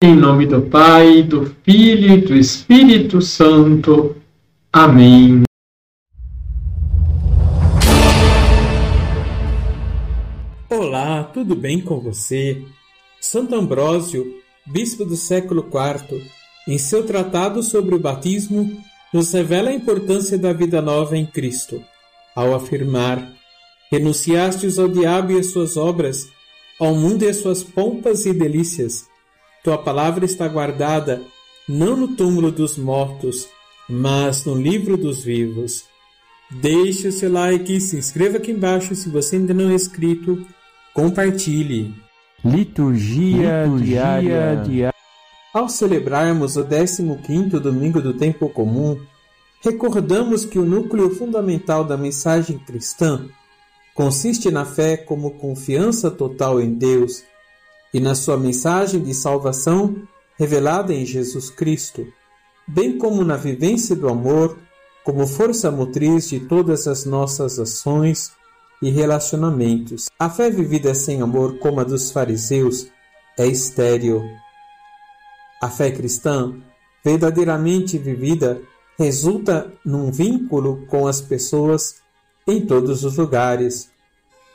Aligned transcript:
Em 0.00 0.14
nome 0.14 0.46
do 0.46 0.62
Pai, 0.62 1.24
do 1.24 1.52
Filho 1.64 2.12
e 2.12 2.20
do 2.20 2.36
Espírito 2.36 3.20
Santo. 3.20 4.14
Amém. 4.72 5.42
Olá, 10.70 11.24
tudo 11.24 11.56
bem 11.56 11.80
com 11.80 11.98
você? 11.98 12.62
Santo 13.20 13.56
Ambrósio, 13.56 14.24
bispo 14.64 15.04
do 15.04 15.16
século 15.16 15.66
IV, 15.66 16.22
em 16.68 16.78
seu 16.78 17.04
tratado 17.04 17.60
sobre 17.60 17.96
o 17.96 17.98
batismo, 17.98 18.70
nos 19.12 19.32
revela 19.32 19.70
a 19.70 19.74
importância 19.74 20.38
da 20.38 20.52
vida 20.52 20.80
nova 20.80 21.16
em 21.16 21.26
Cristo, 21.26 21.82
ao 22.36 22.54
afirmar: 22.54 23.32
Renunciastes 23.90 24.78
ao 24.78 24.86
diabo 24.86 25.32
e 25.32 25.40
às 25.40 25.46
suas 25.46 25.76
obras, 25.76 26.28
ao 26.78 26.94
mundo 26.94 27.24
e 27.24 27.28
às 27.28 27.38
suas 27.38 27.64
pompas 27.64 28.26
e 28.26 28.32
delícias 28.32 29.08
tua 29.68 29.76
palavra 29.76 30.24
está 30.24 30.48
guardada 30.48 31.20
não 31.68 31.94
no 31.94 32.16
túmulo 32.16 32.50
dos 32.50 32.78
mortos, 32.78 33.46
mas 33.86 34.46
no 34.46 34.54
livro 34.54 34.96
dos 34.96 35.22
vivos. 35.22 35.84
Deixe 36.50 37.08
o 37.08 37.12
seu 37.12 37.30
like, 37.30 37.78
se 37.78 37.98
inscreva 37.98 38.38
aqui 38.38 38.50
embaixo 38.50 38.94
se 38.94 39.10
você 39.10 39.36
ainda 39.36 39.52
não 39.52 39.68
é 39.68 39.74
inscrito, 39.74 40.42
compartilhe. 40.94 41.94
Liturgia, 42.42 43.64
Liturgia 43.64 44.00
diária. 44.00 44.62
diária. 44.64 44.94
Ao 45.52 45.68
celebrarmos 45.68 46.56
o 46.56 46.64
15º 46.64 47.60
domingo 47.60 48.00
do 48.00 48.14
tempo 48.14 48.48
comum, 48.48 48.98
recordamos 49.62 50.46
que 50.46 50.58
o 50.58 50.64
núcleo 50.64 51.14
fundamental 51.14 51.84
da 51.84 51.98
mensagem 51.98 52.58
cristã 52.58 53.26
consiste 53.94 54.50
na 54.50 54.64
fé 54.64 54.96
como 54.96 55.32
confiança 55.32 56.10
total 56.10 56.58
em 56.58 56.72
Deus 56.72 57.22
e 57.92 58.00
na 58.00 58.14
sua 58.14 58.36
mensagem 58.36 59.02
de 59.02 59.14
salvação 59.14 59.96
revelada 60.38 60.92
em 60.94 61.04
Jesus 61.04 61.50
Cristo, 61.50 62.06
bem 62.66 62.98
como 62.98 63.24
na 63.24 63.36
vivência 63.36 63.96
do 63.96 64.08
amor 64.08 64.58
como 65.08 65.26
força 65.26 65.70
motriz 65.70 66.28
de 66.28 66.38
todas 66.38 66.86
as 66.86 67.06
nossas 67.06 67.58
ações 67.58 68.32
e 68.82 68.90
relacionamentos. 68.90 70.10
A 70.18 70.28
fé 70.28 70.50
vivida 70.50 70.94
sem 70.94 71.22
amor, 71.22 71.58
como 71.60 71.80
a 71.80 71.84
dos 71.84 72.12
fariseus, 72.12 72.88
é 73.38 73.46
estéril. 73.46 74.22
A 75.62 75.70
fé 75.70 75.90
cristã, 75.90 76.54
verdadeiramente 77.02 77.96
vivida, 77.96 78.60
resulta 78.98 79.72
num 79.82 80.12
vínculo 80.12 80.84
com 80.88 81.06
as 81.06 81.22
pessoas 81.22 82.02
em 82.46 82.66
todos 82.66 83.02
os 83.02 83.16
lugares. 83.16 83.90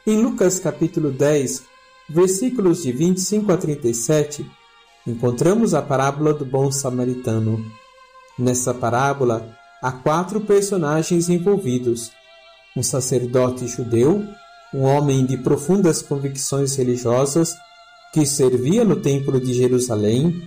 Em 0.05 0.21
Lucas 0.21 0.59
capítulo 0.59 1.11
10, 1.11 1.63
versículos 2.09 2.83
de 2.83 2.91
25 2.91 3.51
a 3.51 3.57
37, 3.57 4.45
encontramos 5.07 5.73
a 5.73 5.81
parábola 5.81 6.33
do 6.33 6.45
bom 6.45 6.71
samaritano. 6.71 7.63
Nessa 8.37 8.73
parábola, 8.73 9.55
há 9.81 9.91
quatro 9.91 10.41
personagens 10.41 11.29
envolvidos: 11.29 12.11
um 12.75 12.83
sacerdote 12.83 13.67
judeu, 13.67 14.23
um 14.73 14.81
homem 14.81 15.25
de 15.25 15.37
profundas 15.37 16.01
convicções 16.01 16.75
religiosas 16.75 17.53
que 18.13 18.25
servia 18.25 18.83
no 18.83 18.95
templo 18.95 19.39
de 19.39 19.53
Jerusalém, 19.53 20.43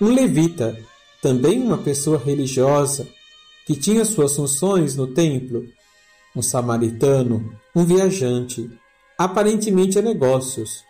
um 0.00 0.08
levita, 0.08 0.78
também 1.22 1.62
uma 1.62 1.78
pessoa 1.78 2.18
religiosa 2.18 3.06
que 3.66 3.74
tinha 3.74 4.04
suas 4.04 4.34
funções 4.34 4.96
no 4.96 5.08
templo, 5.08 5.64
um 6.34 6.42
samaritano, 6.42 7.52
um 7.74 7.84
viajante, 7.84 8.70
aparentemente 9.18 9.98
a 9.98 10.02
negócios, 10.02 10.84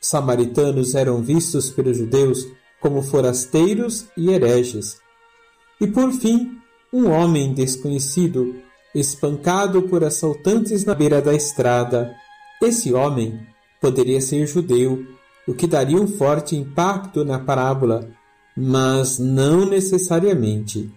samaritanos 0.00 0.94
eram 0.94 1.22
vistos 1.22 1.70
pelos 1.70 1.96
judeus 1.96 2.46
como 2.80 3.02
forasteiros 3.02 4.06
e 4.16 4.30
hereges. 4.30 4.98
E 5.80 5.86
por 5.86 6.12
fim, 6.12 6.58
um 6.92 7.10
homem 7.10 7.52
desconhecido, 7.52 8.54
espancado 8.94 9.82
por 9.82 10.04
assaltantes 10.04 10.84
na 10.84 10.94
beira 10.94 11.20
da 11.20 11.34
estrada. 11.34 12.14
Esse 12.62 12.92
homem 12.94 13.46
poderia 13.80 14.20
ser 14.20 14.46
judeu, 14.46 15.04
o 15.46 15.54
que 15.54 15.66
daria 15.66 15.96
um 15.96 16.08
forte 16.08 16.56
impacto 16.56 17.24
na 17.24 17.38
parábola, 17.38 18.08
mas 18.56 19.18
não 19.18 19.66
necessariamente. 19.66 20.90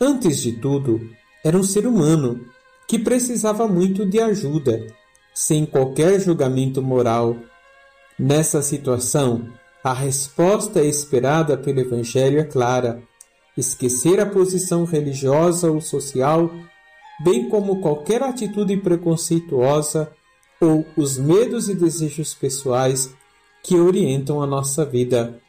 Antes 0.00 0.40
de 0.40 0.52
tudo, 0.52 1.00
era 1.44 1.56
um 1.56 1.62
ser 1.62 1.86
humano 1.86 2.44
que 2.86 2.98
precisava 2.98 3.68
muito 3.68 4.04
de 4.04 4.20
ajuda, 4.20 4.86
sem 5.34 5.64
qualquer 5.64 6.20
julgamento 6.20 6.82
moral 6.82 7.36
Nessa 8.18 8.62
situação, 8.62 9.46
a 9.84 9.92
resposta 9.92 10.82
esperada 10.82 11.56
pelo 11.56 11.78
Evangelho 11.78 12.40
é 12.40 12.44
clara: 12.44 13.00
esquecer 13.56 14.18
a 14.18 14.26
posição 14.26 14.84
religiosa 14.84 15.70
ou 15.70 15.80
social, 15.80 16.50
bem 17.22 17.48
como 17.48 17.80
qualquer 17.80 18.22
atitude 18.24 18.76
preconceituosa 18.76 20.10
ou 20.60 20.84
os 20.96 21.16
medos 21.16 21.68
e 21.68 21.74
desejos 21.74 22.34
pessoais 22.34 23.14
que 23.62 23.76
orientam 23.76 24.42
a 24.42 24.46
nossa 24.46 24.84
vida. 24.84 25.40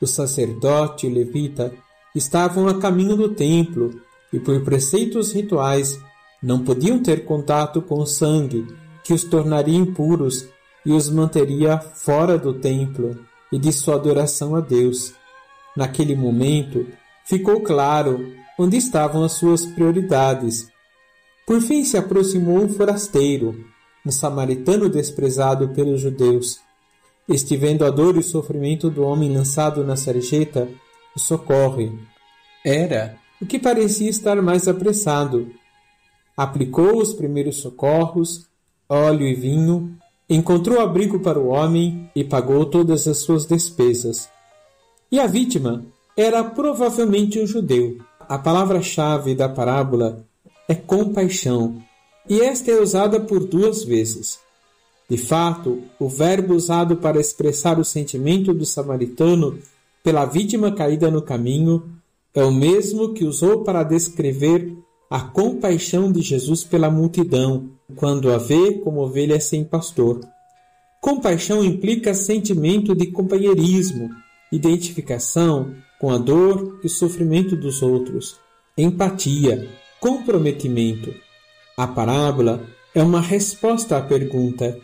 O 0.00 0.06
sacerdote 0.06 1.06
e 1.06 1.10
o 1.10 1.14
levita 1.14 1.72
estavam 2.12 2.66
a 2.66 2.80
caminho 2.80 3.16
do 3.16 3.28
templo 3.28 4.00
e, 4.32 4.40
por 4.40 4.64
preceitos 4.64 5.32
rituais, 5.32 6.00
não 6.42 6.64
podiam 6.64 7.00
ter 7.00 7.24
contato 7.24 7.80
com 7.80 8.00
o 8.00 8.06
sangue, 8.06 8.66
que 9.04 9.12
os 9.12 9.22
tornaria 9.22 9.78
impuros 9.78 10.48
e 10.84 10.92
os 10.92 11.08
manteria 11.08 11.78
fora 11.78 12.38
do 12.38 12.54
templo 12.54 13.18
e 13.52 13.58
de 13.58 13.72
sua 13.72 13.96
adoração 13.96 14.54
a 14.54 14.60
Deus. 14.60 15.12
Naquele 15.76 16.14
momento, 16.14 16.86
ficou 17.24 17.60
claro 17.60 18.32
onde 18.58 18.76
estavam 18.76 19.22
as 19.22 19.32
suas 19.32 19.64
prioridades. 19.64 20.68
Por 21.46 21.60
fim 21.60 21.84
se 21.84 21.96
aproximou 21.96 22.58
um 22.58 22.68
forasteiro, 22.68 23.64
um 24.04 24.10
samaritano 24.10 24.88
desprezado 24.88 25.70
pelos 25.70 26.00
judeus. 26.00 26.60
Este, 27.28 27.56
vendo 27.56 27.84
a 27.84 27.90
dor 27.90 28.16
e 28.16 28.20
o 28.20 28.22
sofrimento 28.22 28.90
do 28.90 29.02
homem 29.02 29.32
lançado 29.32 29.84
na 29.84 29.96
sarjeta, 29.96 30.68
o 31.14 31.18
socorre. 31.18 31.92
Era 32.64 33.16
o 33.40 33.46
que 33.46 33.58
parecia 33.58 34.10
estar 34.10 34.40
mais 34.42 34.68
apressado. 34.68 35.50
Aplicou 36.36 36.98
os 36.98 37.12
primeiros 37.12 37.56
socorros, 37.56 38.46
óleo 38.88 39.26
e 39.26 39.34
vinho, 39.34 39.96
encontrou 40.30 40.80
abrigo 40.80 41.18
para 41.18 41.40
o 41.40 41.48
homem 41.48 42.08
e 42.14 42.22
pagou 42.22 42.64
todas 42.64 43.08
as 43.08 43.18
suas 43.18 43.44
despesas. 43.44 44.28
E 45.10 45.18
a 45.18 45.26
vítima 45.26 45.84
era 46.16 46.44
provavelmente 46.44 47.40
um 47.40 47.46
judeu. 47.46 47.98
A 48.28 48.38
palavra-chave 48.38 49.34
da 49.34 49.48
parábola 49.48 50.24
é 50.68 50.74
compaixão, 50.74 51.82
e 52.28 52.40
esta 52.40 52.70
é 52.70 52.80
usada 52.80 53.18
por 53.18 53.40
duas 53.40 53.82
vezes. 53.82 54.38
De 55.08 55.16
fato, 55.16 55.82
o 55.98 56.08
verbo 56.08 56.54
usado 56.54 56.98
para 56.98 57.18
expressar 57.18 57.80
o 57.80 57.84
sentimento 57.84 58.54
do 58.54 58.64
samaritano 58.64 59.58
pela 60.04 60.24
vítima 60.24 60.70
caída 60.70 61.10
no 61.10 61.22
caminho 61.22 61.82
é 62.32 62.44
o 62.44 62.52
mesmo 62.52 63.12
que 63.12 63.24
usou 63.24 63.64
para 63.64 63.82
descrever 63.82 64.72
a 65.10 65.20
compaixão 65.20 66.12
de 66.12 66.22
Jesus 66.22 66.62
pela 66.62 66.88
multidão, 66.88 67.68
quando 67.96 68.32
a 68.32 68.38
vê 68.38 68.74
como 68.74 69.00
ovelha 69.00 69.40
sem 69.40 69.64
pastor. 69.64 70.20
Compaixão 71.00 71.64
implica 71.64 72.14
sentimento 72.14 72.94
de 72.94 73.08
companheirismo, 73.08 74.08
identificação 74.52 75.74
com 76.00 76.10
a 76.10 76.18
dor 76.18 76.78
e 76.84 76.86
o 76.86 76.90
sofrimento 76.90 77.56
dos 77.56 77.82
outros, 77.82 78.38
empatia, 78.78 79.68
comprometimento. 79.98 81.12
A 81.76 81.88
parábola 81.88 82.64
é 82.94 83.02
uma 83.02 83.20
resposta 83.20 83.96
à 83.96 84.02
pergunta: 84.02 84.78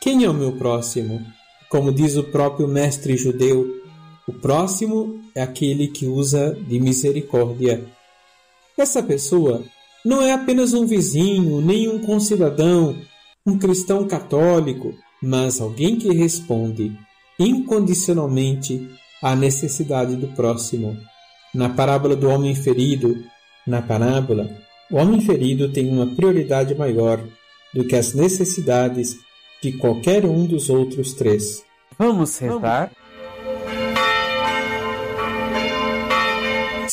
quem 0.00 0.22
é 0.22 0.30
o 0.30 0.34
meu 0.34 0.52
próximo? 0.52 1.20
Como 1.68 1.90
diz 1.90 2.16
o 2.16 2.22
próprio 2.22 2.68
mestre 2.68 3.16
judeu, 3.16 3.82
o 4.28 4.32
próximo 4.32 5.20
é 5.34 5.42
aquele 5.42 5.88
que 5.88 6.06
usa 6.06 6.54
de 6.68 6.78
misericórdia. 6.78 7.84
Essa 8.76 9.02
pessoa 9.02 9.62
não 10.04 10.22
é 10.22 10.32
apenas 10.32 10.72
um 10.74 10.86
vizinho, 10.86 11.60
nem 11.60 11.88
um 11.88 11.98
concidadão, 11.98 12.96
um 13.46 13.58
cristão 13.58 14.06
católico, 14.06 14.94
mas 15.22 15.60
alguém 15.60 15.96
que 15.96 16.12
responde 16.12 16.92
incondicionalmente 17.38 18.88
à 19.22 19.36
necessidade 19.36 20.16
do 20.16 20.28
próximo. 20.28 20.96
Na 21.54 21.68
parábola 21.68 22.16
do 22.16 22.28
homem 22.28 22.54
ferido, 22.54 23.24
na 23.66 23.82
parábola, 23.82 24.48
o 24.90 24.96
homem 24.96 25.20
ferido 25.20 25.72
tem 25.72 25.88
uma 25.88 26.06
prioridade 26.06 26.74
maior 26.74 27.22
do 27.72 27.84
que 27.84 27.96
as 27.96 28.14
necessidades 28.14 29.16
de 29.62 29.72
qualquer 29.72 30.24
um 30.24 30.44
dos 30.44 30.68
outros 30.68 31.14
três. 31.14 31.62
Vamos 31.98 32.36
rezar? 32.38 32.90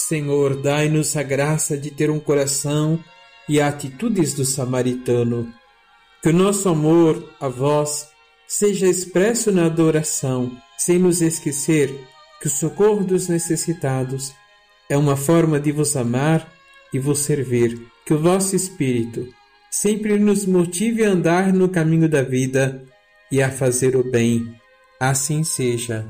Senhor, 0.09 0.55
dai-nos 0.55 1.15
a 1.15 1.21
graça 1.21 1.77
de 1.77 1.91
ter 1.91 2.09
um 2.09 2.19
coração 2.19 2.99
e 3.47 3.61
atitudes 3.61 4.33
do 4.33 4.43
samaritano. 4.43 5.53
Que 6.23 6.29
o 6.29 6.33
nosso 6.33 6.67
amor 6.67 7.31
a 7.39 7.47
vós 7.47 8.07
seja 8.47 8.87
expresso 8.87 9.51
na 9.51 9.67
adoração, 9.67 10.51
sem 10.79 10.97
nos 10.97 11.21
esquecer 11.21 11.93
que 12.41 12.47
o 12.47 12.49
socorro 12.49 13.03
dos 13.03 13.27
necessitados 13.27 14.33
é 14.89 14.97
uma 14.97 15.15
forma 15.15 15.59
de 15.59 15.71
vos 15.71 15.95
amar 15.95 16.51
e 16.91 16.97
vos 16.97 17.19
servir. 17.19 17.79
Que 18.03 18.15
o 18.15 18.19
vosso 18.19 18.55
Espírito 18.55 19.27
sempre 19.69 20.17
nos 20.17 20.43
motive 20.43 21.05
a 21.05 21.11
andar 21.11 21.53
no 21.53 21.69
caminho 21.69 22.09
da 22.09 22.23
vida 22.23 22.83
e 23.31 23.43
a 23.43 23.51
fazer 23.51 23.95
o 23.95 24.03
bem. 24.03 24.55
Assim 24.99 25.43
seja. 25.43 26.09